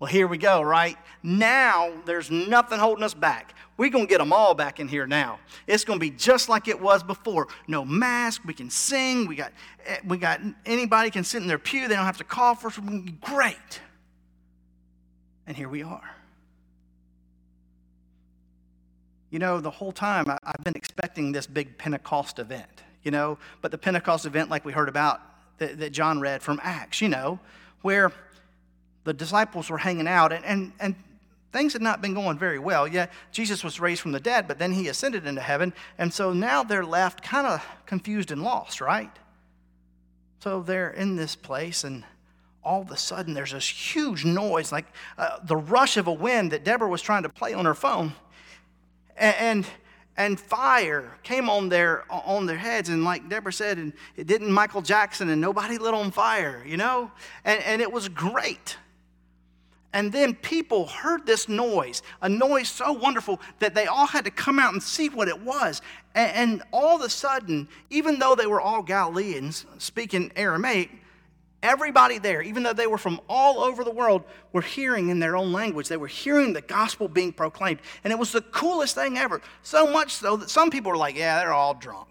Well, 0.00 0.08
here 0.10 0.26
we 0.26 0.38
go, 0.38 0.62
right? 0.62 0.96
Now 1.22 1.92
there's 2.06 2.30
nothing 2.30 2.78
holding 2.78 3.04
us 3.04 3.12
back. 3.12 3.54
We're 3.76 3.90
going 3.90 4.06
to 4.06 4.08
get 4.08 4.18
them 4.18 4.32
all 4.32 4.54
back 4.54 4.80
in 4.80 4.88
here 4.88 5.06
now. 5.06 5.38
It's 5.66 5.84
going 5.84 5.98
to 5.98 6.00
be 6.00 6.10
just 6.10 6.48
like 6.48 6.68
it 6.68 6.80
was 6.80 7.02
before. 7.02 7.48
No 7.68 7.84
mask. 7.84 8.42
We 8.46 8.54
can 8.54 8.70
sing. 8.70 9.26
We 9.26 9.36
got, 9.36 9.52
eh, 9.86 9.98
we 10.06 10.16
got 10.16 10.40
anybody 10.64 11.10
can 11.10 11.22
sit 11.22 11.42
in 11.42 11.48
their 11.48 11.58
pew. 11.58 11.86
They 11.86 11.96
don't 11.96 12.06
have 12.06 12.18
to 12.18 12.24
call 12.24 12.54
for 12.54 12.68
us. 12.68 12.80
Great. 13.20 13.80
And 15.46 15.56
here 15.56 15.68
we 15.68 15.82
are. 15.82 16.16
You 19.30 19.38
know, 19.38 19.60
the 19.60 19.70
whole 19.70 19.92
time 19.92 20.26
I've 20.28 20.64
been 20.64 20.76
expecting 20.76 21.32
this 21.32 21.46
big 21.46 21.78
Pentecost 21.78 22.38
event, 22.38 22.82
you 23.02 23.10
know, 23.10 23.38
but 23.60 23.70
the 23.70 23.78
Pentecost 23.78 24.26
event, 24.26 24.50
like 24.50 24.64
we 24.64 24.72
heard 24.72 24.88
about 24.88 25.20
that, 25.60 25.78
that 25.78 25.90
John 25.90 26.20
read 26.20 26.42
from 26.42 26.60
Acts, 26.62 27.00
you 27.00 27.08
know, 27.08 27.38
where 27.82 28.12
the 29.04 29.14
disciples 29.14 29.70
were 29.70 29.78
hanging 29.78 30.08
out 30.08 30.32
and, 30.32 30.44
and, 30.44 30.72
and 30.80 30.94
things 31.52 31.72
had 31.72 31.82
not 31.82 32.00
been 32.00 32.14
going 32.14 32.38
very 32.38 32.58
well. 32.58 32.86
Yeah, 32.86 33.06
Jesus 33.32 33.62
was 33.64 33.80
raised 33.80 34.00
from 34.00 34.12
the 34.12 34.20
dead, 34.20 34.48
but 34.48 34.58
then 34.58 34.72
he 34.72 34.88
ascended 34.88 35.26
into 35.26 35.40
heaven. 35.40 35.72
And 35.98 36.12
so 36.12 36.32
now 36.32 36.62
they're 36.62 36.84
left 36.84 37.22
kind 37.22 37.46
of 37.46 37.64
confused 37.86 38.30
and 38.30 38.42
lost, 38.42 38.80
right? 38.80 39.10
So 40.40 40.62
they're 40.62 40.90
in 40.90 41.16
this 41.16 41.36
place, 41.36 41.84
and 41.84 42.04
all 42.64 42.80
of 42.80 42.90
a 42.90 42.96
sudden 42.96 43.34
there's 43.34 43.52
this 43.52 43.68
huge 43.68 44.24
noise, 44.24 44.72
like 44.72 44.86
uh, 45.18 45.38
the 45.44 45.56
rush 45.56 45.96
of 45.96 46.06
a 46.06 46.12
wind 46.12 46.52
that 46.52 46.64
Deborah 46.64 46.88
was 46.88 47.02
trying 47.02 47.24
to 47.24 47.28
play 47.28 47.52
on 47.52 47.64
her 47.64 47.74
phone. 47.74 48.14
And, 49.16 49.36
and 49.36 49.66
and 50.20 50.38
fire 50.38 51.16
came 51.22 51.48
on 51.48 51.70
their 51.70 52.04
on 52.10 52.44
their 52.44 52.58
heads. 52.58 52.90
And 52.90 53.04
like 53.04 53.28
deborah 53.28 53.52
said 53.52 53.78
and 53.78 53.92
it 54.16 54.26
didn't 54.26 54.52
michael 54.52 54.82
jackson 54.82 55.30
and 55.30 55.40
nobody 55.40 55.78
lit 55.78 55.94
on 55.94 56.10
fire 56.10 56.62
you 56.66 56.76
know? 56.76 57.10
And, 57.44 57.62
and 57.62 57.82
it 57.82 57.90
was 57.90 58.08
great. 58.08 58.76
And 59.92 60.12
then 60.12 60.34
people 60.34 60.86
heard 60.86 61.24
this 61.26 61.48
noise 61.48 62.02
a 62.20 62.28
noise 62.28 62.68
so 62.68 62.92
wonderful 62.92 63.40
that 63.60 63.74
they 63.74 63.86
all 63.86 64.06
had 64.06 64.26
to 64.26 64.30
come 64.30 64.58
out 64.58 64.74
and 64.74 64.82
see 64.82 65.08
what 65.08 65.26
it 65.26 65.40
was. 65.40 65.80
And, 66.14 66.32
and 66.32 66.62
all 66.70 66.96
of 66.96 67.02
a 67.02 67.08
sudden 67.08 67.66
even 67.88 68.18
though 68.18 68.34
they 68.34 68.46
were 68.46 68.60
all 68.60 68.82
galileans 68.82 69.64
speaking 69.78 70.30
aramaic 70.36 70.90
Everybody 71.62 72.18
there, 72.18 72.40
even 72.40 72.62
though 72.62 72.72
they 72.72 72.86
were 72.86 72.96
from 72.98 73.20
all 73.28 73.60
over 73.60 73.84
the 73.84 73.90
world, 73.90 74.24
were 74.52 74.62
hearing 74.62 75.10
in 75.10 75.18
their 75.18 75.36
own 75.36 75.52
language. 75.52 75.88
They 75.88 75.98
were 75.98 76.06
hearing 76.06 76.54
the 76.54 76.62
gospel 76.62 77.06
being 77.06 77.32
proclaimed. 77.32 77.80
And 78.02 78.12
it 78.12 78.18
was 78.18 78.32
the 78.32 78.40
coolest 78.40 78.94
thing 78.94 79.18
ever. 79.18 79.42
So 79.62 79.90
much 79.90 80.14
so 80.14 80.36
that 80.36 80.48
some 80.48 80.70
people 80.70 80.90
were 80.90 80.96
like, 80.96 81.16
yeah, 81.16 81.38
they're 81.38 81.52
all 81.52 81.74
drunk. 81.74 82.08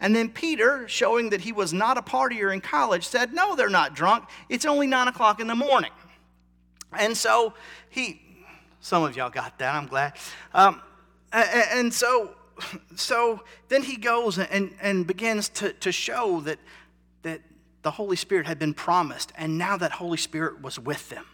And 0.00 0.14
then 0.14 0.28
Peter, 0.28 0.86
showing 0.86 1.30
that 1.30 1.40
he 1.40 1.50
was 1.50 1.72
not 1.72 1.98
a 1.98 2.02
partier 2.02 2.52
in 2.52 2.60
college, 2.60 3.04
said, 3.04 3.32
no, 3.32 3.56
they're 3.56 3.68
not 3.68 3.94
drunk. 3.94 4.28
It's 4.48 4.64
only 4.64 4.86
nine 4.86 5.08
o'clock 5.08 5.40
in 5.40 5.48
the 5.48 5.56
morning. 5.56 5.90
And 6.96 7.16
so 7.16 7.52
he, 7.90 8.20
some 8.80 9.02
of 9.02 9.16
y'all 9.16 9.28
got 9.28 9.58
that, 9.58 9.74
I'm 9.74 9.88
glad. 9.88 10.12
Um, 10.54 10.82
and 11.32 11.92
so, 11.92 12.36
so 12.94 13.42
then 13.68 13.82
he 13.82 13.96
goes 13.96 14.38
and, 14.38 14.72
and 14.80 15.04
begins 15.04 15.48
to, 15.50 15.72
to 15.74 15.90
show 15.90 16.40
that 16.42 16.60
the 17.88 17.92
Holy 17.92 18.16
Spirit 18.16 18.46
had 18.46 18.58
been 18.58 18.74
promised, 18.74 19.32
and 19.34 19.56
now 19.56 19.78
that 19.78 19.92
Holy 19.92 20.18
Spirit 20.18 20.60
was 20.60 20.78
with 20.78 21.08
them. 21.08 21.24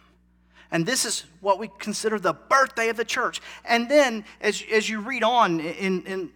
And 0.71 0.85
this 0.85 1.03
is 1.03 1.25
what 1.41 1.59
we 1.59 1.69
consider 1.79 2.17
the 2.17 2.31
birthday 2.31 2.87
of 2.87 2.95
the 2.95 3.03
church. 3.03 3.41
And 3.65 3.91
then, 3.91 4.23
as, 4.39 4.63
as 4.71 4.87
you 4.89 5.01
read 5.01 5.21
on 5.21 5.59
in, 5.59 6.03
in 6.03 6.31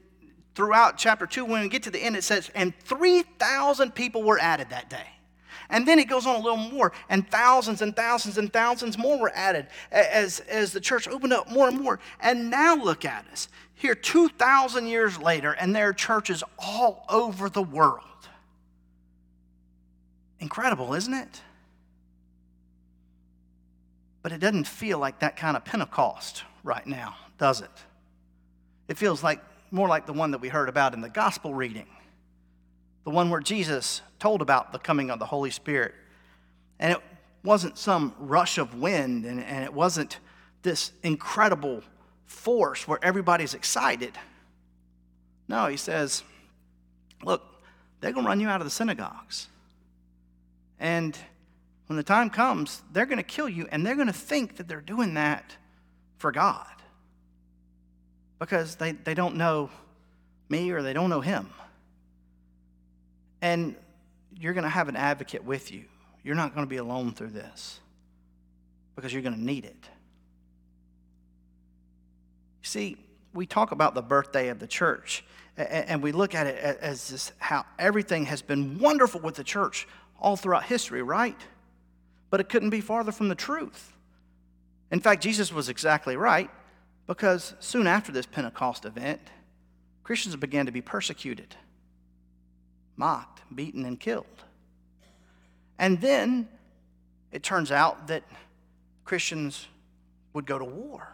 throughout 0.56 0.98
chapter 0.98 1.26
2, 1.26 1.46
when 1.46 1.62
we 1.62 1.70
get 1.70 1.84
to 1.84 1.90
the 1.90 2.00
end, 2.00 2.18
it 2.18 2.26
says, 2.26 2.52
and 2.54 2.78
3,000 2.80 3.96
people 3.96 4.22
were 4.22 4.38
added 4.40 4.72
that 4.72 4.90
day. 4.90 5.08
And 5.70 5.88
then 5.88 6.00
it 6.00 6.10
goes 6.10 6.28
on 6.28 6.36
a 6.36 6.40
little 6.40 6.58
more, 6.58 6.92
and 7.08 7.26
thousands 7.32 7.82
and 7.82 7.96
thousands 7.96 8.38
and 8.38 8.52
thousands 8.52 8.98
more 8.98 9.18
were 9.18 9.32
added 9.34 9.68
as, 9.90 10.42
as 10.42 10.74
the 10.74 10.82
church 10.82 11.08
opened 11.08 11.32
up 11.32 11.50
more 11.50 11.70
and 11.70 11.80
more. 11.80 12.02
And 12.20 12.50
now 12.50 12.76
look 12.76 13.06
at 13.06 13.26
us. 13.32 13.48
Here, 13.74 13.96
2,000 13.96 14.86
years 14.86 15.18
later, 15.18 15.54
and 15.54 15.74
there 15.74 15.88
are 15.88 15.94
churches 15.94 16.44
all 16.58 17.06
over 17.08 17.50
the 17.50 17.64
world. 17.64 18.04
Incredible, 20.40 20.94
isn't 20.94 21.14
it? 21.14 21.42
But 24.22 24.32
it 24.32 24.40
doesn't 24.40 24.68
feel 24.68 25.00
like 25.00 25.20
that 25.20 25.38
kind 25.38 25.56
of 25.56 25.66
Pentecost 25.66 26.44
right 26.64 26.86
now, 26.86 27.16
does 27.38 27.62
it? 27.62 27.72
It 28.88 28.98
feels 28.98 29.24
like 29.24 29.40
more 29.72 29.88
like 29.88 30.06
the 30.06 30.14
one 30.14 30.32
that 30.32 30.42
we 30.42 30.50
heard 30.50 30.70
about 30.70 30.94
in 30.94 31.02
the 31.02 31.10
gospel 31.10 31.54
reading, 31.54 31.88
the 33.04 33.12
one 33.12 33.30
where 33.30 33.40
Jesus 33.40 34.02
told 34.20 34.42
about 34.42 34.72
the 34.72 34.80
coming 34.80 35.10
of 35.10 35.20
the 35.20 35.26
Holy 35.26 35.52
Spirit. 35.52 35.94
And 36.80 36.92
it 36.94 37.00
wasn't 37.44 37.78
some 37.78 38.14
rush 38.20 38.58
of 38.58 38.76
wind, 38.76 39.26
and, 39.26 39.44
and 39.44 39.64
it 39.64 39.74
wasn't 39.74 40.20
this 40.64 40.92
incredible 41.04 41.82
force 42.26 42.88
where 42.88 43.00
everybody's 43.02 43.54
excited. 43.54 44.18
No, 45.48 45.68
he 45.68 45.78
says, 45.78 46.24
look, 47.24 47.44
they're 48.02 48.12
going 48.12 48.26
to 48.26 48.30
run 48.30 48.40
you 48.40 48.48
out 48.48 48.62
of 48.62 48.66
the 48.66 48.72
synagogues. 48.72 49.48
And 50.80 51.18
when 51.88 51.98
the 51.98 52.04
time 52.04 52.30
comes, 52.30 52.82
they're 52.92 53.06
going 53.06 53.18
to 53.18 53.24
kill 53.24 53.50
you, 53.50 53.68
and 53.72 53.86
they're 53.86 53.96
going 53.96 54.08
to 54.08 54.14
think 54.14 54.58
that 54.58 54.68
they're 54.68 54.82
doing 54.82 55.16
that 55.16 55.58
for 56.18 56.32
God 56.32 56.68
because 58.40 58.76
they, 58.76 58.94
they 58.94 59.14
don't 59.14 59.36
know 59.36 59.70
me 60.50 60.72
or 60.72 60.82
they 60.82 60.94
don't 60.94 61.10
know 61.10 61.22
Him. 61.22 61.50
And 63.42 63.76
you're 64.40 64.54
going 64.54 64.64
to 64.64 64.70
have 64.70 64.88
an 64.88 64.96
advocate 64.96 65.44
with 65.44 65.72
you. 65.72 65.86
You're 66.24 66.36
not 66.36 66.54
going 66.54 66.66
to 66.66 66.70
be 66.70 66.78
alone 66.78 67.14
through 67.14 67.32
this 67.32 67.80
because 68.96 69.14
you're 69.14 69.22
going 69.22 69.36
to 69.36 69.44
need 69.44 69.66
it. 69.66 69.90
See, 72.62 72.98
we 73.34 73.46
talk 73.46 73.72
about 73.72 73.96
the 73.96 74.02
birthday 74.02 74.50
of 74.50 74.60
the 74.60 74.68
church 74.68 75.24
and 75.58 76.02
we 76.02 76.12
look 76.12 76.36
at 76.36 76.48
it 76.48 76.58
as 76.58 77.10
this, 77.10 77.32
how 77.38 77.66
everything 77.78 78.26
has 78.26 78.42
been 78.42 78.80
wonderful 78.80 79.20
with 79.20 79.36
the 79.36 79.44
church 79.44 79.88
all 80.22 80.36
throughout 80.36 80.66
history, 80.66 81.02
right? 81.02 81.40
But 82.30 82.40
it 82.40 82.50
couldn't 82.50 82.70
be 82.70 82.82
farther 82.82 83.12
from 83.12 83.30
the 83.30 83.36
truth. 83.36 83.94
In 84.92 85.00
fact, 85.00 85.22
Jesus 85.22 85.54
was 85.54 85.70
exactly 85.70 86.16
right 86.16 86.50
because 87.08 87.54
soon 87.60 87.88
after 87.88 88.12
this 88.12 88.26
Pentecost 88.26 88.86
event, 88.86 89.22
Christians 90.04 90.36
began 90.36 90.66
to 90.66 90.72
be 90.72 90.82
persecuted, 90.82 91.56
mocked, 92.96 93.42
beaten, 93.54 93.86
and 93.86 94.00
killed. 94.00 94.26
And 95.78 96.02
then 96.02 96.48
it 97.32 97.44
turns 97.44 97.72
out 97.72 98.08
that 98.08 98.24
Christians 99.06 99.68
would 100.34 100.46
go 100.46 100.60
to 100.60 100.66
war 100.66 101.08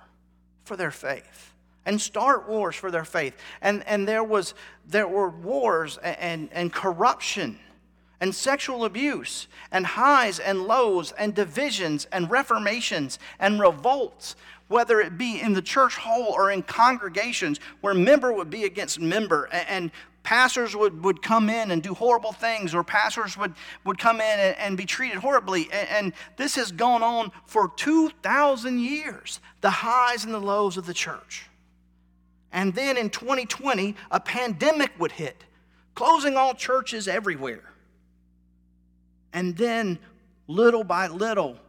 for 0.64 0.76
their 0.76 0.92
faith 0.92 1.54
and 1.86 2.02
start 2.02 2.50
wars 2.50 2.76
for 2.76 2.90
their 2.90 3.06
faith. 3.06 3.36
And, 3.62 3.84
and 3.88 4.08
there, 4.08 4.24
was, 4.24 4.54
there 4.88 5.08
were 5.08 5.30
wars 5.30 5.98
and, 5.98 6.18
and, 6.20 6.50
and 6.52 6.74
corruption 6.74 7.60
and 8.22 8.34
sexual 8.34 8.86
abuse 8.86 9.48
and 9.72 9.86
highs 9.86 10.40
and 10.40 10.64
lows 10.64 11.12
and 11.14 11.36
divisions 11.36 12.06
and 12.12 12.30
reformations 12.30 13.20
and 13.40 13.60
revolts 13.60 14.36
whether 14.68 15.00
it 15.00 15.18
be 15.18 15.40
in 15.40 15.54
the 15.54 15.62
church 15.62 15.96
hall 15.96 16.34
or 16.34 16.52
in 16.52 16.64
congregations 16.64 17.60
where 17.82 17.94
member 17.94 18.34
would 18.34 18.50
be 18.50 18.64
against 18.64 19.00
member 19.00 19.46
and, 19.46 19.68
and 19.70 19.92
pastors 20.24 20.76
would, 20.76 21.04
would 21.04 21.22
come 21.22 21.50
in 21.50 21.72
and 21.72 21.84
do 21.84 21.94
horrible 21.94 22.32
things 22.32 22.74
or 22.74 22.84
pastors 22.84 23.38
would, 23.38 23.54
would 23.86 23.98
come 23.98 24.18
in 24.18 24.40
and, 24.40 24.58
and 24.58 24.78
be 24.78 24.86
treated 24.86 25.18
horribly. 25.20 25.70
And, 25.72 25.90
and 25.90 26.14
this 26.36 26.56
has 26.56 26.72
gone 26.72 27.04
on 27.04 27.32
for 27.46 27.72
2000 27.76 28.80
years 28.80 29.40
the 29.62 29.70
highs 29.70 30.26
and 30.26 30.34
the 30.34 30.40
lows 30.40 30.78
of 30.78 30.86
the 30.86 30.94
church. 30.94 31.48
And 32.52 32.74
then 32.74 32.98
in 32.98 33.10
2020 33.10 33.96
a 34.12 34.20
pandemic 34.20 34.92
would 35.00 35.12
hit 35.12 35.44
closing 35.94 36.36
all 36.36 36.54
churches 36.54 37.08
everywhere 37.08 37.75
and 39.36 39.56
then 39.58 40.00
little 40.48 40.86
by 40.86 41.08
little 41.08 41.60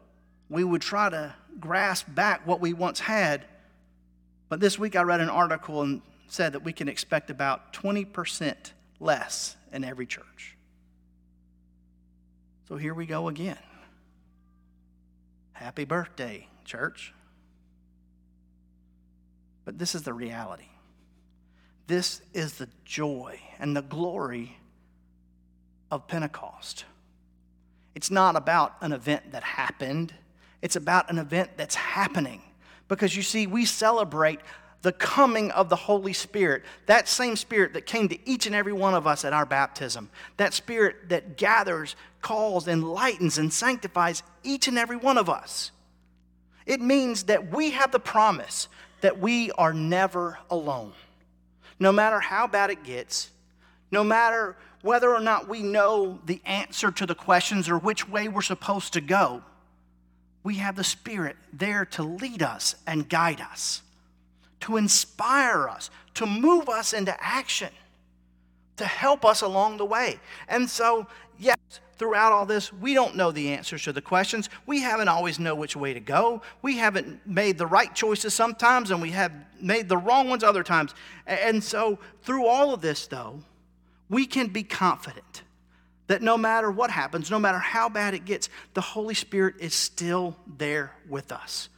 we 0.48 0.62
would 0.62 0.80
try 0.80 1.10
to 1.10 1.34
grasp 1.58 2.06
back 2.14 2.46
what 2.46 2.60
we 2.60 2.72
once 2.72 3.00
had. 3.00 3.44
But 4.48 4.60
this 4.60 4.78
week 4.78 4.94
I 4.94 5.02
read 5.02 5.20
an 5.20 5.28
article 5.28 5.82
and 5.82 6.00
said 6.28 6.52
that 6.52 6.62
we 6.62 6.72
can 6.72 6.88
expect 6.88 7.28
about 7.28 7.72
20% 7.72 8.54
less 9.00 9.56
in 9.72 9.82
every 9.82 10.06
church. 10.06 10.56
So 12.68 12.76
here 12.76 12.94
we 12.94 13.04
go 13.04 13.26
again. 13.26 13.58
Happy 15.52 15.84
birthday, 15.84 16.46
church. 16.64 17.12
But 19.64 19.76
this 19.78 19.96
is 19.96 20.02
the 20.02 20.14
reality. 20.14 20.68
This 21.88 22.20
is 22.32 22.54
the 22.54 22.68
joy 22.84 23.40
and 23.58 23.76
the 23.76 23.82
glory 23.82 24.56
of 25.90 26.06
Pentecost. 26.06 26.84
It's 27.96 28.10
not 28.10 28.36
about 28.36 28.76
an 28.82 28.92
event 28.92 29.32
that 29.32 29.42
happened. 29.42 30.12
It's 30.60 30.76
about 30.76 31.10
an 31.10 31.16
event 31.16 31.52
that's 31.56 31.74
happening. 31.74 32.42
Because 32.88 33.16
you 33.16 33.22
see, 33.22 33.46
we 33.46 33.64
celebrate 33.64 34.38
the 34.82 34.92
coming 34.92 35.50
of 35.52 35.70
the 35.70 35.76
Holy 35.76 36.12
Spirit, 36.12 36.62
that 36.84 37.08
same 37.08 37.36
Spirit 37.36 37.72
that 37.72 37.86
came 37.86 38.10
to 38.10 38.28
each 38.28 38.44
and 38.44 38.54
every 38.54 38.74
one 38.74 38.92
of 38.92 39.06
us 39.06 39.24
at 39.24 39.32
our 39.32 39.46
baptism, 39.46 40.10
that 40.36 40.52
Spirit 40.52 41.08
that 41.08 41.38
gathers, 41.38 41.96
calls, 42.20 42.68
enlightens, 42.68 43.38
and 43.38 43.50
sanctifies 43.50 44.22
each 44.44 44.68
and 44.68 44.78
every 44.78 44.98
one 44.98 45.16
of 45.16 45.30
us. 45.30 45.70
It 46.66 46.82
means 46.82 47.22
that 47.24 47.50
we 47.50 47.70
have 47.70 47.92
the 47.92 47.98
promise 47.98 48.68
that 49.00 49.18
we 49.18 49.52
are 49.52 49.72
never 49.72 50.38
alone. 50.50 50.92
No 51.80 51.92
matter 51.92 52.20
how 52.20 52.46
bad 52.46 52.68
it 52.68 52.84
gets, 52.84 53.30
no 53.90 54.04
matter 54.04 54.54
whether 54.82 55.14
or 55.14 55.20
not 55.20 55.48
we 55.48 55.62
know 55.62 56.20
the 56.26 56.40
answer 56.44 56.90
to 56.90 57.06
the 57.06 57.14
questions 57.14 57.68
or 57.68 57.78
which 57.78 58.08
way 58.08 58.28
we're 58.28 58.42
supposed 58.42 58.92
to 58.92 59.00
go, 59.00 59.42
we 60.42 60.56
have 60.56 60.76
the 60.76 60.84
Spirit 60.84 61.36
there 61.52 61.84
to 61.84 62.02
lead 62.02 62.42
us 62.42 62.76
and 62.86 63.08
guide 63.08 63.40
us, 63.40 63.82
to 64.60 64.76
inspire 64.76 65.68
us, 65.68 65.90
to 66.14 66.24
move 66.24 66.68
us 66.68 66.92
into 66.92 67.16
action, 67.20 67.70
to 68.76 68.84
help 68.84 69.24
us 69.24 69.42
along 69.42 69.78
the 69.78 69.84
way. 69.84 70.20
And 70.46 70.70
so, 70.70 71.06
yes, 71.38 71.56
throughout 71.98 72.32
all 72.32 72.46
this, 72.46 72.72
we 72.72 72.94
don't 72.94 73.16
know 73.16 73.32
the 73.32 73.48
answers 73.48 73.82
to 73.84 73.92
the 73.92 74.02
questions. 74.02 74.48
We 74.66 74.80
haven't 74.80 75.08
always 75.08 75.38
know 75.38 75.54
which 75.54 75.74
way 75.74 75.94
to 75.94 76.00
go. 76.00 76.42
We 76.62 76.76
haven't 76.76 77.26
made 77.26 77.58
the 77.58 77.66
right 77.66 77.92
choices 77.94 78.34
sometimes, 78.34 78.90
and 78.90 79.02
we 79.02 79.10
have 79.10 79.32
made 79.60 79.88
the 79.88 79.96
wrong 79.96 80.28
ones 80.28 80.44
other 80.44 80.62
times. 80.62 80.94
And 81.26 81.62
so, 81.62 81.98
through 82.22 82.46
all 82.46 82.72
of 82.72 82.82
this, 82.82 83.06
though, 83.06 83.40
we 84.08 84.26
can 84.26 84.48
be 84.48 84.62
confident 84.62 85.42
that 86.06 86.22
no 86.22 86.38
matter 86.38 86.70
what 86.70 86.90
happens, 86.90 87.30
no 87.30 87.38
matter 87.38 87.58
how 87.58 87.88
bad 87.88 88.14
it 88.14 88.24
gets, 88.24 88.48
the 88.74 88.80
Holy 88.80 89.14
Spirit 89.14 89.56
is 89.58 89.74
still 89.74 90.36
there 90.58 90.92
with 91.08 91.32
us. 91.32 91.68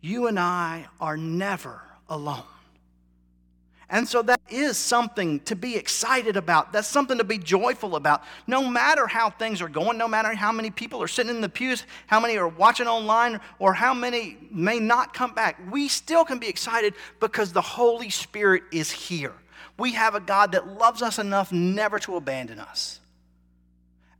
You 0.00 0.26
and 0.26 0.38
I 0.38 0.86
are 1.00 1.16
never 1.16 1.82
alone. 2.08 2.42
And 3.92 4.08
so 4.08 4.22
that 4.22 4.40
is 4.48 4.78
something 4.78 5.40
to 5.40 5.56
be 5.56 5.76
excited 5.76 6.36
about. 6.36 6.72
That's 6.72 6.86
something 6.86 7.18
to 7.18 7.24
be 7.24 7.38
joyful 7.38 7.96
about. 7.96 8.22
No 8.46 8.68
matter 8.68 9.08
how 9.08 9.30
things 9.30 9.60
are 9.60 9.68
going, 9.68 9.98
no 9.98 10.06
matter 10.06 10.32
how 10.32 10.52
many 10.52 10.70
people 10.70 11.02
are 11.02 11.08
sitting 11.08 11.34
in 11.34 11.40
the 11.40 11.48
pews, 11.48 11.84
how 12.06 12.20
many 12.20 12.38
are 12.38 12.46
watching 12.46 12.86
online, 12.86 13.40
or 13.58 13.74
how 13.74 13.92
many 13.92 14.36
may 14.52 14.78
not 14.78 15.12
come 15.12 15.34
back, 15.34 15.60
we 15.72 15.88
still 15.88 16.24
can 16.24 16.38
be 16.38 16.48
excited 16.48 16.94
because 17.18 17.52
the 17.52 17.60
Holy 17.60 18.10
Spirit 18.10 18.62
is 18.70 18.92
here. 18.92 19.34
We 19.80 19.92
have 19.94 20.14
a 20.14 20.20
God 20.20 20.52
that 20.52 20.78
loves 20.78 21.00
us 21.00 21.18
enough 21.18 21.50
never 21.50 21.98
to 22.00 22.16
abandon 22.16 22.60
us. 22.60 23.00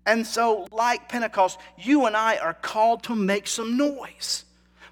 And 0.06 0.26
so, 0.26 0.66
like 0.72 1.08
Pentecost, 1.10 1.58
you 1.78 2.06
and 2.06 2.16
I 2.16 2.38
are 2.38 2.54
called 2.54 3.02
to 3.04 3.14
make 3.14 3.46
some 3.46 3.76
noise. 3.76 4.46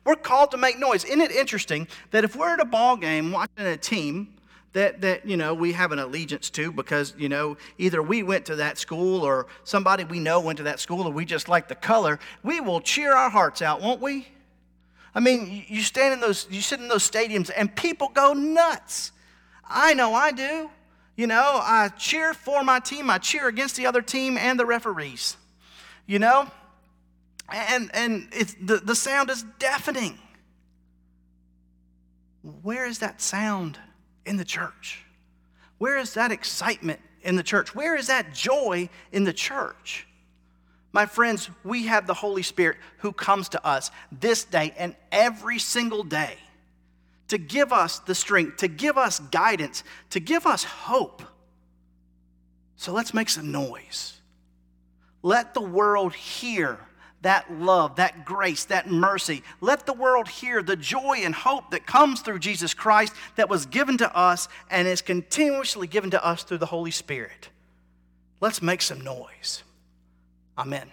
We're 0.04 0.16
called 0.16 0.50
to 0.50 0.58
make 0.58 0.78
noise. 0.78 1.04
Isn't 1.04 1.22
it 1.22 1.32
interesting 1.32 1.88
that 2.10 2.22
if 2.22 2.36
we're 2.36 2.52
at 2.52 2.60
a 2.60 2.66
ball 2.66 2.98
game 2.98 3.32
watching 3.32 3.66
a 3.66 3.78
team 3.78 4.34
that, 4.74 5.00
that 5.00 5.26
you 5.26 5.38
know 5.38 5.54
we 5.54 5.72
have 5.72 5.90
an 5.90 5.98
allegiance 5.98 6.50
to 6.50 6.70
because 6.70 7.14
you 7.16 7.30
know 7.30 7.56
either 7.78 8.02
we 8.02 8.22
went 8.22 8.44
to 8.46 8.56
that 8.56 8.76
school 8.76 9.22
or 9.22 9.46
somebody 9.64 10.04
we 10.04 10.20
know 10.20 10.38
went 10.38 10.58
to 10.58 10.64
that 10.64 10.80
school 10.80 11.08
or 11.08 11.10
we 11.10 11.24
just 11.24 11.48
like 11.48 11.68
the 11.68 11.74
color, 11.74 12.18
we 12.42 12.60
will 12.60 12.82
cheer 12.82 13.16
our 13.16 13.30
hearts 13.30 13.62
out, 13.62 13.80
won't 13.80 14.02
we? 14.02 14.28
I 15.14 15.20
mean, 15.20 15.64
you 15.66 15.80
stand 15.80 16.12
in 16.12 16.20
those, 16.20 16.46
you 16.50 16.60
sit 16.60 16.78
in 16.78 16.88
those 16.88 17.10
stadiums 17.10 17.50
and 17.56 17.74
people 17.74 18.10
go 18.12 18.34
nuts. 18.34 19.12
I 19.68 19.94
know 19.94 20.14
I 20.14 20.32
do. 20.32 20.70
You 21.16 21.26
know, 21.26 21.60
I 21.62 21.88
cheer 21.98 22.32
for 22.32 22.62
my 22.62 22.78
team, 22.78 23.10
I 23.10 23.18
cheer 23.18 23.48
against 23.48 23.76
the 23.76 23.86
other 23.86 24.02
team 24.02 24.38
and 24.38 24.58
the 24.58 24.64
referees. 24.64 25.36
You 26.06 26.18
know? 26.18 26.48
And 27.50 27.90
and 27.94 28.28
it's 28.32 28.54
the, 28.60 28.76
the 28.76 28.94
sound 28.94 29.30
is 29.30 29.44
deafening. 29.58 30.18
Where 32.62 32.86
is 32.86 33.00
that 33.00 33.20
sound 33.20 33.78
in 34.26 34.36
the 34.36 34.44
church? 34.44 35.04
Where 35.78 35.98
is 35.98 36.14
that 36.14 36.30
excitement 36.30 37.00
in 37.22 37.36
the 37.36 37.42
church? 37.42 37.74
Where 37.74 37.96
is 37.96 38.06
that 38.08 38.32
joy 38.32 38.88
in 39.12 39.24
the 39.24 39.32
church? 39.32 40.06
My 40.92 41.06
friends, 41.06 41.50
we 41.64 41.86
have 41.86 42.06
the 42.06 42.14
Holy 42.14 42.42
Spirit 42.42 42.78
who 42.98 43.12
comes 43.12 43.50
to 43.50 43.66
us 43.66 43.90
this 44.10 44.44
day 44.44 44.74
and 44.78 44.94
every 45.12 45.58
single 45.58 46.02
day 46.02 46.36
to 47.28 47.38
give 47.38 47.72
us 47.72 47.98
the 48.00 48.14
strength, 48.14 48.58
to 48.58 48.68
give 48.68 48.98
us 48.98 49.20
guidance, 49.20 49.84
to 50.10 50.20
give 50.20 50.46
us 50.46 50.64
hope. 50.64 51.22
So 52.76 52.92
let's 52.92 53.14
make 53.14 53.28
some 53.28 53.52
noise. 53.52 54.20
Let 55.22 55.54
the 55.54 55.60
world 55.60 56.14
hear 56.14 56.78
that 57.22 57.52
love, 57.52 57.96
that 57.96 58.24
grace, 58.24 58.64
that 58.66 58.88
mercy. 58.90 59.42
Let 59.60 59.86
the 59.86 59.92
world 59.92 60.28
hear 60.28 60.62
the 60.62 60.76
joy 60.76 61.20
and 61.22 61.34
hope 61.34 61.72
that 61.72 61.86
comes 61.86 62.20
through 62.20 62.38
Jesus 62.38 62.74
Christ 62.74 63.12
that 63.36 63.48
was 63.48 63.66
given 63.66 63.98
to 63.98 64.16
us 64.16 64.48
and 64.70 64.86
is 64.86 65.02
continuously 65.02 65.86
given 65.86 66.10
to 66.10 66.24
us 66.24 66.44
through 66.44 66.58
the 66.58 66.66
Holy 66.66 66.92
Spirit. 66.92 67.48
Let's 68.40 68.62
make 68.62 68.82
some 68.82 69.00
noise. 69.00 69.64
Amen. 70.56 70.90